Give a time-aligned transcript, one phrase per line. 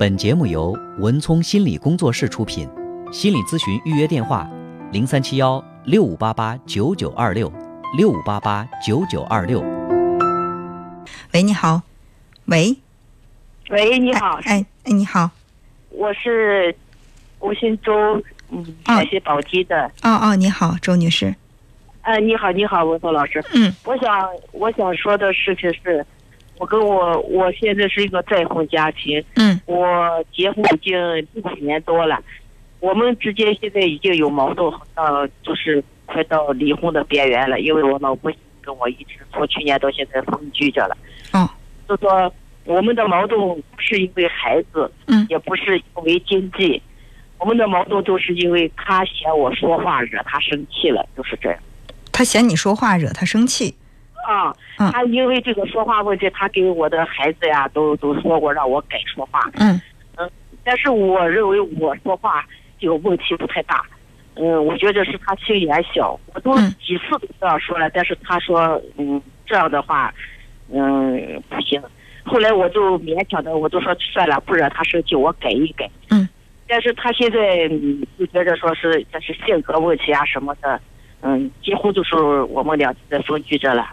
[0.00, 2.66] 本节目由文聪心理工作室出品，
[3.12, 4.48] 心理咨询预约电话：
[4.92, 7.52] 零三七幺六五八八九九二六
[7.98, 9.60] 六五八八九九二六。
[11.34, 11.82] 喂，你好。
[12.46, 12.74] 喂，
[13.68, 15.30] 喂，你好，哎哎，你好。
[15.90, 16.74] 我是
[17.38, 17.92] 我姓周，
[18.48, 19.84] 嗯，陕西宝鸡的。
[20.02, 21.34] 哦哦，你好，周女士。
[22.00, 23.44] 哎，你好，你好，文聪老师。
[23.52, 26.06] 嗯，我想我想说的事情是，
[26.60, 29.24] 我跟我我现在是一个再婚家庭。
[29.36, 30.92] 嗯，我结婚已经
[31.32, 32.22] 六年多了，
[32.80, 37.58] 我们之间现在已经有矛盾，好像就是快到离婚的边缘了。
[37.60, 40.94] 因为我老公跟我一直从去年到现在分居着了。
[41.32, 41.48] 哦，
[41.88, 42.30] 就说
[42.64, 46.82] 我们的矛盾不是因为孩子，嗯，也不是因为经济，
[47.38, 51.58] 我们的矛盾都是因为他嫌我说话惹他生气了，就是这样。
[52.12, 53.76] 他嫌你说话惹他生气。
[54.26, 59.40] 啊，嗯他因为这个说话问题，他给我的孩子呀都都说过让我改说话。
[59.54, 59.80] 嗯
[60.16, 60.30] 嗯
[60.62, 62.44] 但是我认为我说话
[62.78, 63.84] 这个问题不太大。
[64.36, 70.14] 嗯，我觉得是他心眼小，我都嗯几次都这样说了，但是他说，嗯，这样的话，
[70.72, 71.82] 嗯，不行。
[72.24, 75.90] 后来我就勉强的，我就说算了，不惹他生气，我改一改。
[76.10, 76.26] 嗯。
[76.68, 80.80] 但是他现在嗯就觉得说是这是性格问题啊什么的，
[81.22, 83.88] 嗯，几乎就是我们俩在分居着了。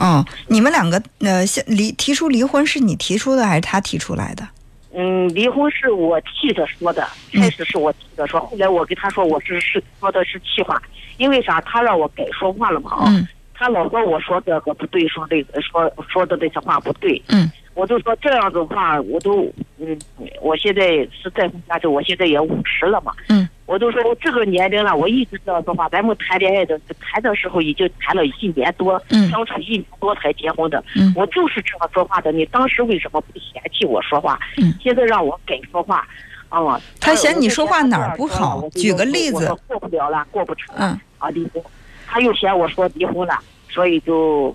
[0.00, 4.48] 哦，你们两个呃，现离提出离婚是你提出的还是他提出来的？
[4.92, 10.82] 嗯，离婚是我替他说的，嗯开始是我替他说，后来我跟他说我是是说的是气话，
[11.18, 11.60] 因为啥？
[11.60, 19.96] 他让我改说话了嘛啊，嗯他老说我说这个不对，说这个说说的那些话不对，嗯我就说这样子的话，我都嗯，
[20.40, 34.36] 我现在是再婚家庭，我现在也五十了嘛，嗯，我都说我这个年龄了，我一直这样说话，咱们谈恋爱的谈的时候已经谈了一年多，嗯相处一年多才结婚的，嗯我就是这样说话的，你当时为什么不嫌弃我说话？
[34.58, 36.04] 嗯现在让我改说话，
[36.48, 41.62] 啊，他嫌你说话哪儿不好举个例子我过不了了，过不成了，嗯啊，离婚，
[42.08, 43.38] 他又嫌我说离婚了，
[43.68, 44.52] 所以就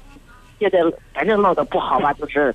[0.59, 0.79] 现在
[1.13, 2.53] 反正闹得不好吧，就是。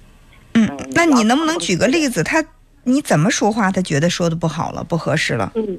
[0.53, 2.22] 嗯嗯，那你能不能举个例子？
[2.22, 2.44] 他
[2.84, 5.53] 你怎么说话，他觉得说的不好了，不合适了？
[5.54, 5.78] 嗯，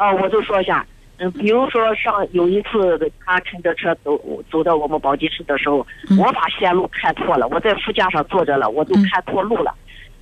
[0.00, 0.86] 啊，我就说一下，
[1.18, 4.18] 嗯，比如说上有一次他乘着车走
[4.50, 9.74] 走到我们宝鸡市的时候，嗯我把线路看错了，我在副驾上坐着了，我就嗯看错路了，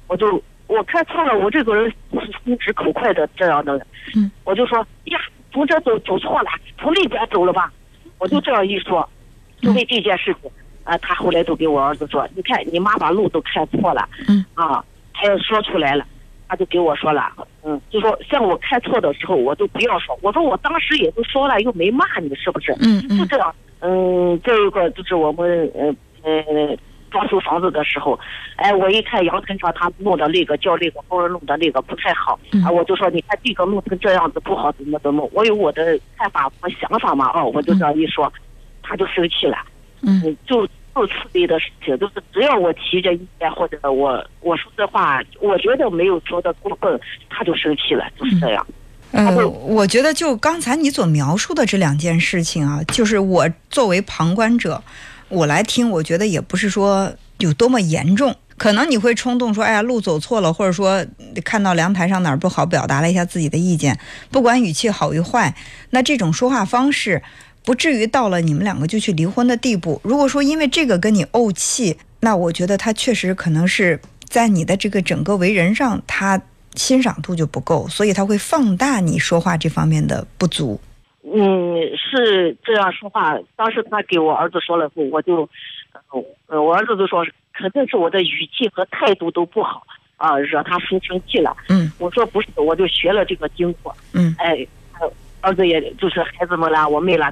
[0.09, 5.21] 我就我看错了，我这个人是心直口快的这样的人，嗯，我就说呀，
[5.53, 7.73] 从这走走错了，从那边走了吧，
[8.19, 9.09] 我就这样一说，
[9.61, 10.51] 就为这件事情。
[10.83, 16.05] 啊，他后来都给我儿子说，你看你妈把路都看错了，嗯，啊，他也说出来了，
[16.49, 17.31] 他就给我说了，
[17.63, 22.73] 嗯，就说像我看错的时候，我都不要说，我说我当时也都说了，又没骂你，是不是？
[22.81, 26.77] 嗯嗯就这样，嗯，再一个就是我们呃呃
[27.11, 28.19] 装修房子的时候，
[28.57, 38.33] 哎，我一看阳台上他弄的那个叫那个工人弄的那个不太好，嗯啊，我就说你看这个弄成这样子不好，怎么怎么，我有我的看法和想法嘛，哦，我就这样一说，
[38.83, 39.59] 他就生气了。
[40.03, 40.67] 嗯嗯，就
[40.99, 47.01] 就此类的事情，就是只要我提着意见或者我我说这话，我觉得没有说的过分，
[47.31, 48.67] 他就生气了，就是这样。
[49.13, 54.83] 呃，我觉得就刚才你所描述的这两件事情啊，就是我作为旁观者，
[55.29, 58.35] 我来听，我觉得也不是说有多么严重。
[58.57, 61.07] 可能你会冲动说，哎呀，路走错了，或者说
[61.45, 63.97] 看到阳台上哪儿不好，表达了一下自己的意见，
[64.33, 65.55] 不管语气好与坏，
[65.91, 67.23] 那这种说话方式
[67.69, 70.01] 不至于到了你们两个就去离婚的地步。
[70.03, 76.41] 如果说因为这个跟你怄气，那我觉得他确实可能是在你的这个整个为人上，他
[76.77, 80.81] 欣赏度就不够，所以他会放大你说话这方面的不足。
[81.23, 83.39] 嗯，是这样说话。
[83.55, 85.47] 当时他给我儿子说了后，我就，
[86.47, 89.87] 呃，我儿子就说肯定是我的语气和态度都不好
[90.17, 91.55] 啊，惹他生生气了。
[91.69, 93.95] 嗯我说不是，我就学了这个经过。
[94.15, 95.07] 嗯哎，他
[95.43, 97.31] 儿子也就是孩子们啦，我妹啦，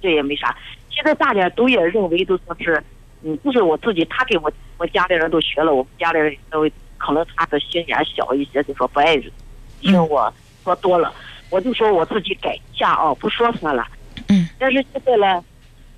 [0.00, 0.56] 这也没啥。
[0.90, 2.82] 现在大家都也认为都说是，
[3.22, 6.68] 嗯，就是我自己，他给我我家里人都学了，我们家里人都
[6.98, 9.16] 可能他的心眼小一些，就说不爱
[9.80, 10.32] 听我
[10.62, 11.12] 说多了，
[11.50, 13.86] 我就说我自己改一下啊，不说算了。
[14.28, 15.42] 嗯，但是现在呢，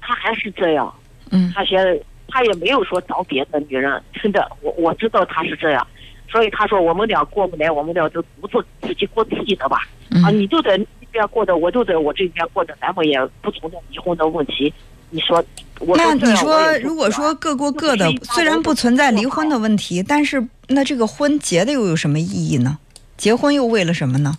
[0.00, 0.94] 他还是这样，
[1.30, 5.86] 嗯他现在他也没有说找别的女人，真的，我我知道他是这样，
[6.30, 9.78] 所以他说我们俩过不来，我们俩就独自自己过自己的吧。
[10.24, 10.78] 啊，嗯你就在
[11.14, 14.72] 那边过的，我就在我这边过的，咱们也不存在离婚的问题。
[15.10, 15.42] 你说，
[15.78, 22.78] 我那你说如果说各过各的虽然不存在离婚的问题，但是那这个婚结的又有什么意义呢？
[23.16, 24.36] 结婚又为了什么呢？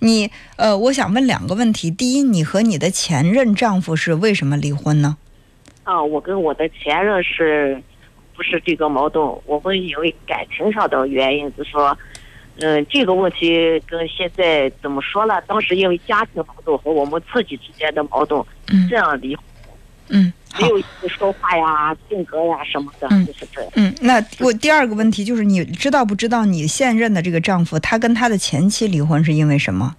[0.00, 1.90] 你呃，我想问两个问题。
[1.90, 5.16] 第一，你和你的前任丈夫是为什么离婚呢？
[5.84, 7.82] 啊，我跟我的前任是，
[8.36, 9.26] 不是这个矛盾？
[9.46, 11.96] 我们因为感情上的原因，就说，
[12.60, 15.40] 嗯，这个问题跟现在怎么说呢？
[15.46, 19.44] 当时因为家庭矛盾和我们自己之间的矛盾，嗯这样离婚，
[20.08, 20.68] 嗯，好没。
[20.68, 23.70] 有说话呀、性格呀什么的，嗯就是这样。
[23.76, 29.94] 嗯，那我第二个问题就是，你知道不知道你现任的这个丈夫，他跟他的前妻离婚是因为什么？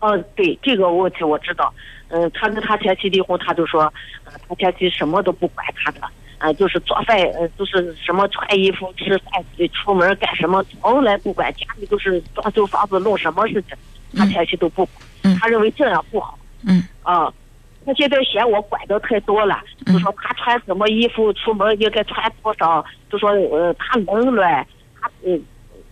[0.00, 1.72] 哦，对这个问题我知道。
[2.10, 3.82] 嗯，他跟他前妻离婚，他就说，
[4.24, 6.00] 呃，他前妻什么都不管他的，
[6.38, 13.76] 呃，就是做饭，呃，就是什么穿衣服、吃饭、出门干什么，从来不管，家里都是装修房子、弄什么事情，
[14.16, 14.96] 他前妻都不管。
[15.24, 16.38] 嗯他认为这样不好。
[16.66, 17.32] 嗯啊，
[17.84, 24.66] 他现在嫌我管的太多了，嗯就说他穿什么衣服出门应该穿多少，就说呃他冷暖，
[25.00, 25.40] 他嗯，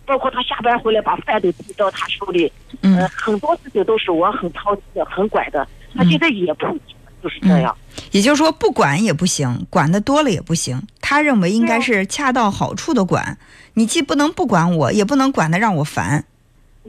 [0.05, 2.51] 包括他下班回来把饭都递到他手里，
[2.81, 5.67] 嗯呃，很多事情都是我很操心的，很管的。
[5.95, 6.96] 他现在也不行，
[7.27, 7.75] 就是这样。
[8.11, 10.81] 也就是说，不管也不行，管的多了也不行。
[11.01, 13.37] 他认为应该是恰到好处的管，
[13.73, 16.25] 你既不能不管我，也不能管的让我烦。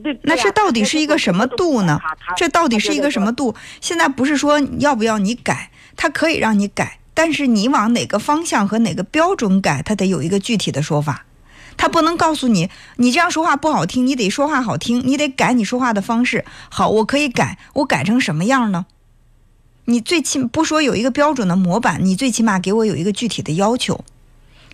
[0.02, 1.98] 对，对那这到底是一个什么度呢？
[2.36, 3.32] 这到底是一个什么？
[3.32, 3.54] 度？
[3.80, 11.24] 现在不是说要不要你改，他可以让你改，但是你往哪个方向和哪个标准改，他得有一个具体的说法。
[11.76, 16.44] 他不能告诉你，你这样说话不好听，你得说话好听，你得改你说话的方式。
[16.68, 18.86] 好，我可以改，我改成什么样呢？
[19.88, 23.98] 你最起不说有一个标准的模板，你最起码给我有一个具体的要求。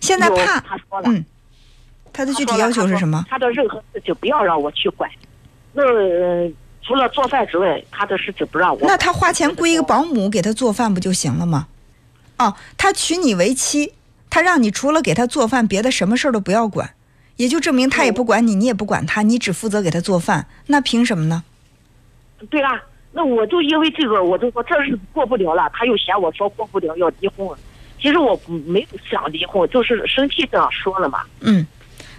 [0.01, 1.23] 现在怕，他说了，嗯，
[2.11, 3.25] 他的具体要求是什么？
[3.29, 5.09] 他的任何事情不要让我去管。
[5.73, 6.51] 那、呃
[6.87, 8.79] 除了做饭之外，他的事情不让我。
[8.83, 11.67] 那他花钱雇一个保姆给他做饭不就行了吗？
[12.37, 13.93] 哦，他娶你为妻，
[14.29, 16.93] 他让你除了给他做饭，别的什么事儿都不要管，
[17.37, 21.43] 也就证明他也不管你，你也不管他，你只负责给他做饭，那凭什么呢？
[22.51, 22.79] 对啊，
[23.17, 25.71] 那我就因为这个，我就说这日子过不了了。
[25.73, 27.47] 他又嫌我说过不了要离婚，
[27.97, 31.21] 其实我没有想离婚，就是生气这样说了嘛。
[31.39, 31.65] 嗯，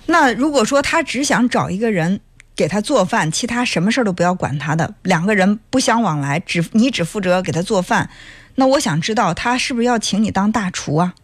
[0.07, 2.19] 那如果说他只想找一个人
[2.57, 8.09] 给他做饭，其他什么事儿都不要管他的，两个人不相往来，只你只负责给他做饭，
[8.55, 11.15] 那我想知道他是不是要请你当大厨啊？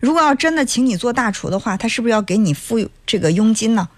[0.00, 3.88] 如果要真的请你做大厨的话，他是不是要给你付这个佣金呢？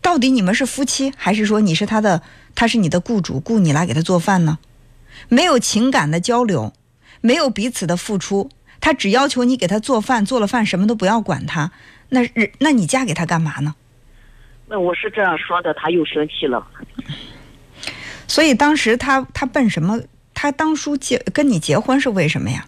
[0.00, 2.22] 到底你们是夫妻，还是说你是他的，
[2.60, 4.58] 他是你的雇主，雇你来给他做饭呢？
[5.30, 6.74] 没有情感的交流，
[7.22, 8.50] 没有彼此的付出，
[8.82, 11.72] 他只要求你给他做饭，做了饭什么都不要管他，
[12.10, 13.74] 那人那你嫁给他干嘛呢？
[14.68, 16.62] 那我是这样说的，他又生气了。
[18.28, 19.98] 所以当时他他奔什么？
[20.34, 22.66] 他当初结跟你结婚是为什么呀？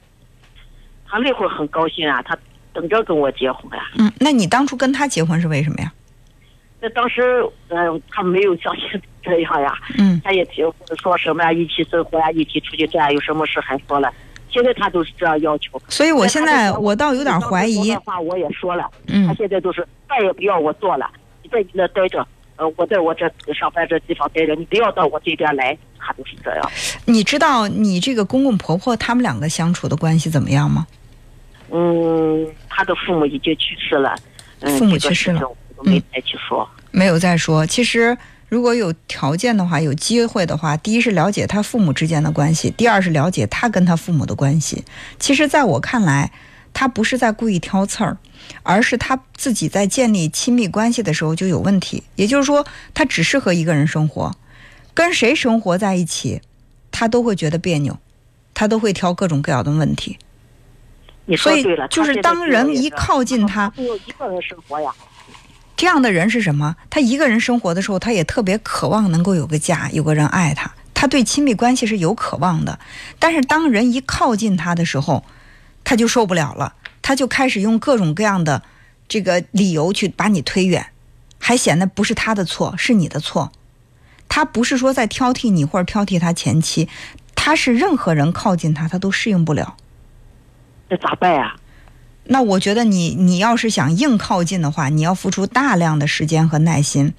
[1.06, 2.34] 他那会儿很高兴啊，他
[2.72, 5.92] 等着跟我结婚呀、嗯，那你当初跟他结婚是为什么呀？
[6.82, 7.22] 那当时，
[7.68, 10.62] 嗯、他没有像现在这样呀，嗯他也提
[11.00, 14.12] 说什么呀，一起生活呀，一起出去转，有什么事还说了。
[14.50, 15.80] 现在他都是这样要求。
[15.86, 21.08] 所以我现在我倒有点怀疑话我也说了，他嗯现在都是再也不要我做了，
[21.44, 22.26] 你在你那待着，
[22.56, 26.70] 呃，我在我这上班这地方待着，你不要到我这边来，他都是这样。
[27.06, 30.84] 你知道你这个公公婆婆他们两个相处的关系怎么样吗？
[31.70, 34.16] 嗯，他的父母已经去世了，
[34.60, 35.40] 嗯，父母去世了
[35.84, 36.68] 都没再去说。
[36.90, 37.66] 没有再说。
[37.66, 38.16] 其实
[38.48, 44.84] 如果有条件的话，有机会的话，第一是了解他父母之间的关系，第二是了解他跟他父母的关系。
[45.18, 46.30] 其实，在我看来，
[46.72, 48.18] 他不是在故意挑刺儿，
[48.62, 52.02] 而是他自己在建立亲密关系的时候就有问题。
[52.16, 54.34] 也就是说，他只适合一个人生活，
[54.92, 56.42] 跟谁生活在一起，
[56.90, 57.98] 他都会觉得别扭，
[58.52, 60.18] 他都会挑各种各样的问题。
[61.38, 64.92] 所以你说对了，就是当人一靠近他只有一个人生活呀。
[65.82, 66.76] 这样的人是什么？
[66.90, 70.70] 他一个人生活的时候，他也特别渴望能够有个家，有个人爱他。
[70.94, 72.78] 他对亲密关系是有渴望的，
[73.18, 75.24] 但是当人一靠近他的时候，
[75.82, 78.62] 他就受不了了，他就开始用各种各样的
[79.08, 80.86] 这个理由去把你推远，
[81.40, 83.50] 还显得不是他的错，是你的错。
[84.28, 86.88] 他不是说在挑剔你或者挑剔他前妻，
[87.34, 89.76] 他是任何人靠近他，他都适应不了。
[90.88, 91.56] 那咋办呀？
[92.24, 97.12] 那我觉得你你要是想硬靠近的话，你要付出大量的时间和耐心，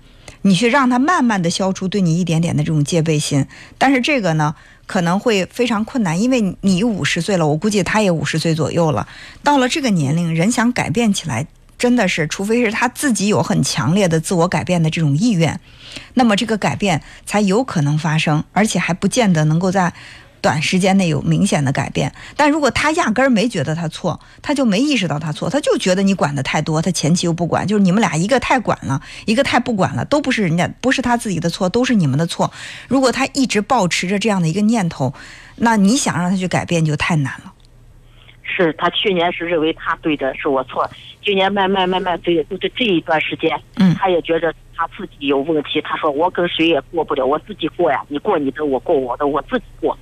[0.43, 3.45] 你去让他慢慢的消除对你一点点的这种戒备心。
[3.77, 4.55] 但是这个呢，
[4.87, 9.07] 可能会非常困难，因为你五十岁了，我估计他也五十岁左右了。
[9.43, 11.45] 到了这个年龄，人想改变起来，
[11.77, 15.59] 真的是，除非是他自己有很强烈的自我改变的这种意愿，
[16.13, 19.93] 那么这个改变才有可能发生，而且还不见得能够在。
[20.43, 32.51] 短时间内有明显的改变，但如果他压根儿没觉得他错，他就没意识到他错，他就觉得你管的太多，他前妻又不管，就是你们俩一个太管了，一个太不管了，都不是人家，不是他自己的错，都是你们的错。
[32.89, 35.13] 如果他一直保持着这样的一个念头，
[35.55, 37.53] 那你想让他去改变就太难了。
[38.43, 40.87] 是他去年是认为他对的是我错，
[41.23, 45.81] 今年慢慢慢慢对就是这一段时间，嗯他也觉着他自己有问题。
[45.81, 49.97] 他说我跟谁也过不了，我自己过呀，你过你的，我过我的，我自己过。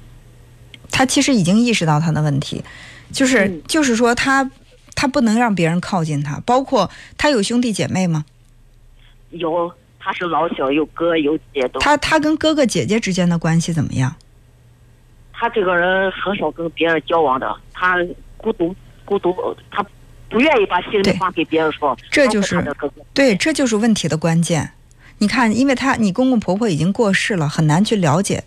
[0.91, 2.63] 他其实已经意识到他的问题，
[3.11, 4.51] 就是、嗯就是说他
[4.93, 8.25] 他不能让别人靠近他，包括他有兄弟姐妹吗？
[9.31, 11.79] 有他是老小，有哥有姐都。
[11.79, 14.13] 他他跟哥哥姐姐之间的关系怎么样？
[15.31, 17.97] 他这个人很少跟别人交往的，他
[18.37, 19.33] 孤独孤独，
[19.71, 19.83] 他
[20.29, 21.97] 不愿意把心里话给别人说。
[22.11, 22.63] 这就是。
[23.13, 24.71] 对，这就是问题的关键。
[25.17, 28.43] 你看，因为他你公公婆婆已经过世了，很难去了解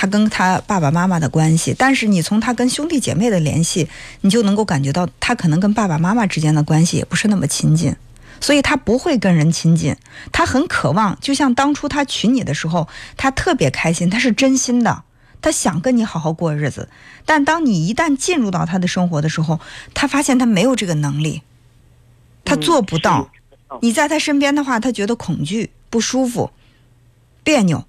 [0.00, 1.74] 他跟他爸爸妈妈的关系。
[1.76, 3.88] 但是你从他跟兄弟姐妹的联系，
[4.20, 7.96] 你就能够感觉到他可能跟爸爸妈妈之间的关系也不是那么亲近，
[8.40, 9.96] 所以他不会跟人亲近。
[10.30, 12.86] 他很渴望，就像当初他娶你的时候，
[13.16, 15.02] 他特别开心，他是真心的，
[15.42, 16.88] 他想跟你好好过日子。
[17.26, 19.58] 但当你一旦进入到他的生活的时候，
[19.94, 21.42] 他发现他没有这个能力，
[22.44, 23.28] 他嗯做不到。
[23.82, 26.52] 你在他身边的话，他觉得恐惧、不舒服、
[27.42, 27.84] 别扭。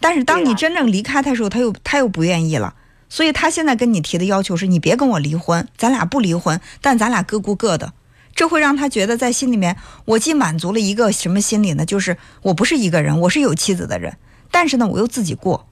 [0.00, 2.74] 但是当你真正离开他的时候，他又他又不愿意了。
[3.08, 7.92] 所以他现在跟你提的要求是你别跟我离婚，咱俩不离婚，但咱俩各顾各的。
[8.34, 11.84] 这会让他觉得在心里面，我既满足了一个什么心理呢？
[11.84, 14.16] 就是我不是一个人，我是有妻子的人，
[14.50, 15.66] 但是呢，我又自己过。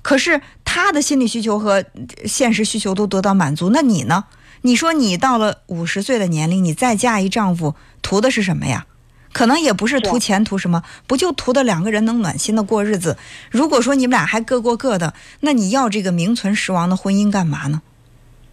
[0.00, 1.84] 可是他的心理需求和
[2.24, 4.24] 现实需求都得到满足，那你呢？
[4.62, 8.86] 你说你到了五十岁的年龄，你再嫁一丈夫，图的是什么呀？
[9.32, 10.82] 可能也不是图钱，图什么？
[11.06, 13.16] 不就图的两个人能暖心的过日子？
[13.50, 17.80] 如果说你们俩还各过各的，那你要这个名存实亡的婚姻干嘛呢？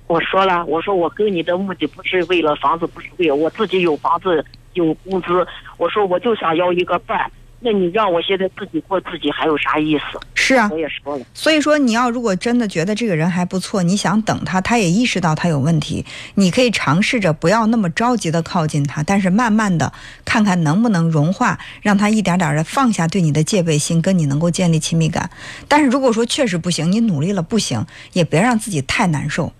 [0.05, 5.45] 我说了，我说我跟你的目的不是为了房子，不是为了我自己有房子有工资。
[5.77, 7.29] 我说我就想要一个伴儿，
[7.59, 10.17] 那你让我现在自己过自己还有啥意思？
[10.47, 19.91] 是啊我，也说了，所以说，你要如果真的觉得这个人还不错，你想等他，他也意识到他有问题，你可以尝试着不要那么着急的靠近他，但是慢慢的
[20.23, 25.29] 看看能不能融化，让他一点点的放下对你的戒备心，跟你能够建立亲密感。
[25.67, 29.51] 但是如果说确实不行，你努力了不行，也别让自己太难受。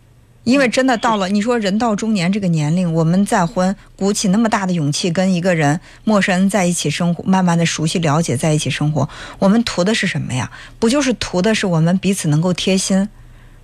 [0.48, 10.50] 因为真的到了，你说人到中年这个年龄，我们再婚，鼓起那么大的勇气跟一个人陌生人在一起生活，慢慢的熟悉了解，在一起生活，我们图的是什么呀？
[10.80, 13.10] 不就是图的是我们彼此能够贴心，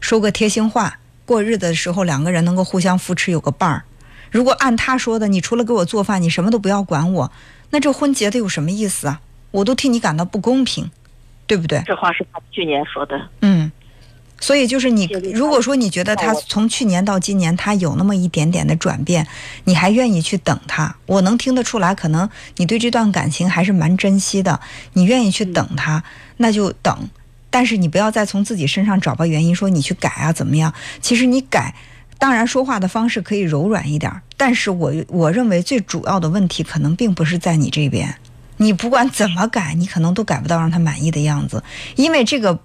[0.02, 3.86] 说个贴心话，过日子的时候两个人能够互相扶持，有个伴儿。
[4.30, 7.32] 如果按他说的，你除了给我做饭，你什么都不要管我，
[7.70, 9.22] 那这婚结的有什么意思啊？
[9.52, 10.92] 我都替你感到不公平，
[11.48, 11.82] 对不对？
[11.86, 13.30] 这话是他去年说的。
[13.40, 13.72] 嗯，
[14.44, 19.26] 所以就是你如果说你觉得他从去年到今年他有那么一点点的转变，
[19.64, 24.60] 你还愿意去等他，我能听得出来，可能你对这段感情还是蛮珍惜的，
[24.92, 26.04] 你愿意去等他，
[26.36, 27.10] 那就等。
[27.50, 30.74] 但是你不要再从自己身上找吧原因，说你去改啊怎么样？
[31.02, 31.74] 其实你改，
[32.20, 38.14] 当然说话的方式可以柔软一点儿，但是我我认为最主要的问题可能并不是在你这边。
[38.58, 41.64] 你不管怎么改，你可能都改不到让他满意的样子，
[41.96, 42.60] 因为这个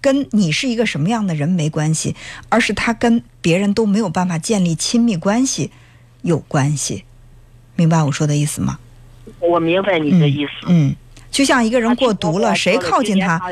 [0.00, 2.14] 跟你是一个什么样的人没关系，
[2.48, 5.70] 而是他跟别人都没有办法建立亲密关系
[6.22, 7.04] 有关系。
[7.76, 8.78] 明白我说的意思吗？
[9.38, 10.52] 我明白你的意思。
[10.66, 10.94] 嗯，
[11.30, 13.38] 就像一个人过毒了，谁靠近他？
[13.38, 13.50] 他？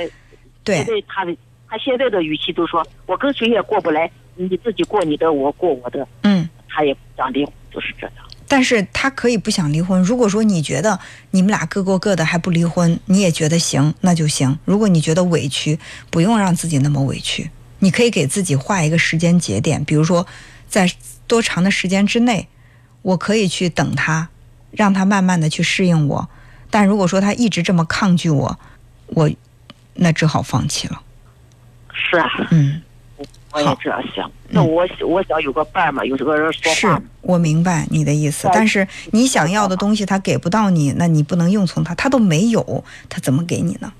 [0.64, 1.36] 对他的
[1.68, 6.48] 他现在的语气都说，我跟谁也过不来，你自己过你的，我过我的，嗯。
[6.70, 8.12] 他也不想离婚，就是这样。
[8.48, 10.02] 但是他可以不想离婚。
[10.02, 10.98] 如果说你觉得
[11.30, 14.58] 你们俩各过各的还不离婚，你也觉得行，那就行。
[14.64, 15.78] 如果你觉得委屈，
[16.10, 17.50] 不用让自己那么委屈，
[17.80, 20.26] 你可以给自己画一个时间节点，比如说
[20.66, 20.90] 在
[21.26, 22.48] 多长的时间之内，
[23.02, 24.30] 我可以去等他，
[24.70, 26.28] 让他慢慢的去适应我。
[26.70, 28.58] 但如果说他一直这么抗拒我，
[29.08, 29.30] 我
[29.94, 31.02] 那只好放弃了。
[31.92, 32.80] 是啊，嗯，
[33.52, 34.30] 我也这样想。
[34.50, 37.02] 那我我想有个伴儿嘛，有这个人说是话。
[37.20, 43.92] 我明白你的意思，但是你想要的东西他给不到你，那你不能用从他，他都没有，他怎么给你呢？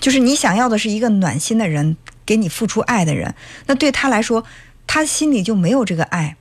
[0.00, 3.34] 就是你想要的是一个暖心的人，给你付出爱的人，
[3.66, 4.44] 那对他来说，
[4.86, 6.36] 他心里就没有这个爱，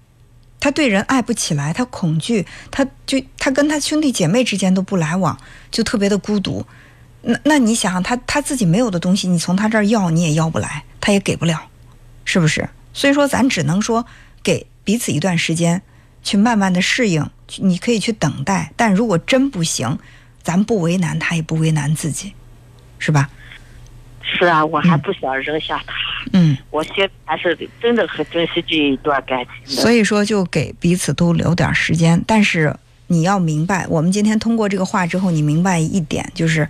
[0.60, 5.36] 他对人爱不起来，他恐惧，他就他跟他兄弟姐妹之间都不来往，
[5.72, 6.64] 就特别的孤独。
[7.24, 11.60] 那那你想，他他自己没有的东西，你从他这儿要，你也要不来，他也给不了，
[12.28, 12.68] 是不是？
[12.92, 14.06] 所以说，咱只能说
[14.44, 15.82] 给彼此一段时间，
[16.22, 18.74] 去慢慢的适应，去你可以去等待。
[18.76, 19.98] 但如果真不行，
[20.44, 22.34] 咱不为难他，也不为难自己，
[23.00, 23.30] 是吧？
[24.22, 25.94] 是啊，我还不想扔下他。
[26.34, 29.78] 嗯，我现还是真的很珍惜这一段感情。
[29.78, 32.22] 所以说就给彼此都留点时间。
[32.28, 32.76] 但是
[33.08, 36.68] 你要明白，我们今天通过这个话之后，你明白一点，就是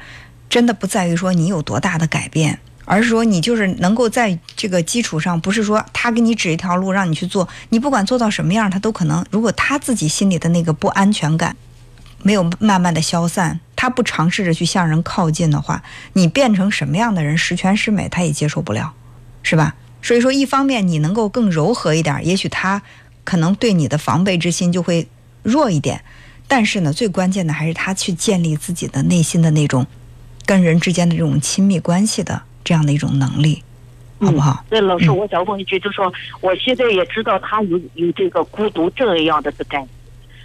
[0.48, 2.60] 真的不在于说你有多大的改变，
[2.90, 11.58] 而是说你就是能够在这个基础上，不是说他给你指一条路让你去做，你不管做到什么样，他都可能，如果他自己心里的那个不安全感
[12.24, 18.94] 没有慢慢的消散，他不尝试着去向人靠近的话，你变成什么样的人，十全十美，他也接受不了，
[19.44, 19.76] 是吧？
[20.02, 22.82] 所以说，一方面你能够更柔和一点，也许他
[23.26, 25.08] 可能对你的防备之心就会
[25.44, 26.02] 弱一点。
[26.48, 29.86] 但是呢，最关键的还是他去建立自己的内心的那种
[30.46, 33.64] 跟人之间的这种亲密关系的这样的一种能力，
[34.20, 34.62] 好不好？
[34.70, 39.90] 对，老师，我想问一句，就说我现在也知道他有有这个孤独症一样的这概念，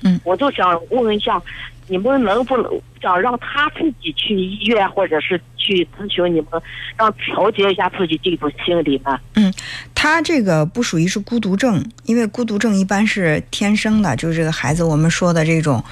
[0.05, 1.43] 嗯，我就想问一下，
[1.88, 6.62] 你们能不能想让他自己去医院，或者是去咨询你们，
[6.97, 9.19] 让调节一下自己这种心理呢？
[9.35, 9.52] 嗯，
[9.93, 15.83] 他这个不属于是孤独症，因为孤独症一般是天生的，就是这个孩子我们说的这种，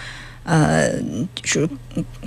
[0.45, 0.93] 呃，
[1.43, 1.69] 是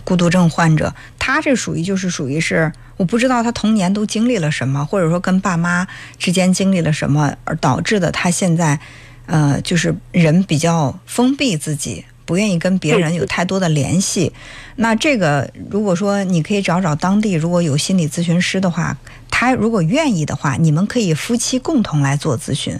[0.03, 8.79] 孤独症患者，他这属于就是属于是我不知道他童年都经历了什么，或者说跟爸妈之间经历了什么，而导致的他现在，
[9.25, 12.05] 呃，就是人比较封闭自己。
[12.25, 14.31] 不愿意跟别人有太多的联系，
[14.77, 18.97] 那这个如果说你可以找找当地如果有心理咨询师的话，
[19.29, 22.79] 他如果愿意的话，你们可以夫妻共同来做咨询，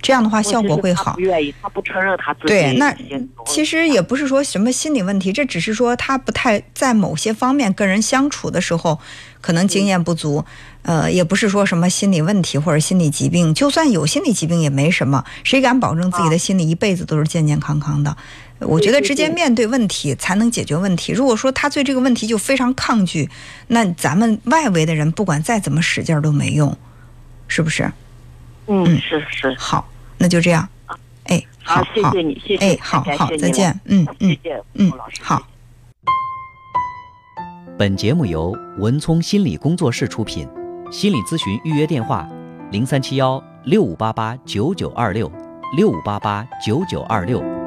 [0.00, 1.04] 这样的话效果会好。
[1.04, 2.48] 他不愿意，他不承认他自己。
[2.48, 2.94] 对，那
[3.46, 8.98] 其实也不是说什么心理问题，这只是说他不太在某些方面跟人相处的时候，
[9.40, 10.44] 可能经验不足。
[10.82, 18.16] 呃，也不是说什么心理问题或者心理疾病，就算有心理疾病也没什么，谁敢保证自己的心理一辈子都是健健康康的？
[18.60, 21.12] 我觉得直接面对问题才能解决问题。
[21.12, 23.28] 如果说他对这个问题就非常抗拒，
[23.66, 26.74] 那咱们外围的人不管再怎么使劲都没用，
[27.48, 27.92] 是不是？
[28.68, 29.54] 嗯，是是。
[29.58, 30.68] 好，那就这样。
[31.24, 32.74] 哎，好，谢谢你，谢谢。
[32.74, 33.78] 哎，好好，再见。
[33.86, 35.20] 嗯嗯，谢谢，嗯，老师。
[35.22, 35.42] 好。
[37.78, 40.48] 本节目由文聪心理工作室出品，
[40.90, 42.28] 心理咨询预约电话：
[42.70, 45.30] 零三七幺六五八八九九二六
[45.76, 47.57] 六五八八九九二六。